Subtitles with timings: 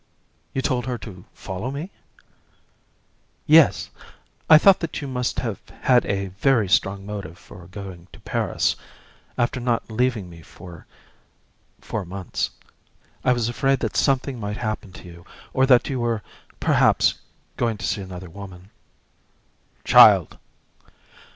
[0.55, 1.91] "You told her to follow me?"
[3.45, 3.91] "Yes.
[4.49, 8.75] I thought that you must have had a very strong motive for going to Paris,
[9.37, 10.87] after not leaving me for
[11.81, 12.49] four months.
[13.23, 16.23] I was afraid that something might happen to you, or that you were
[16.59, 17.19] perhaps
[17.55, 18.71] going to see another woman."
[19.83, 20.39] "Child!"